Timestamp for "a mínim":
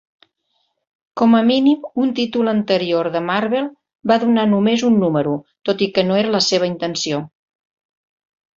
1.39-1.83